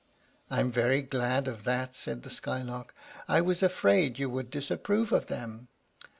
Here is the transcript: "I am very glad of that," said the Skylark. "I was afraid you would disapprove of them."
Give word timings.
"I 0.49 0.59
am 0.61 0.71
very 0.71 1.03
glad 1.03 1.47
of 1.47 1.63
that," 1.65 1.95
said 1.95 2.23
the 2.23 2.31
Skylark. 2.31 2.95
"I 3.27 3.39
was 3.39 3.61
afraid 3.61 4.17
you 4.17 4.31
would 4.31 4.49
disapprove 4.49 5.11
of 5.11 5.27
them." 5.27 5.67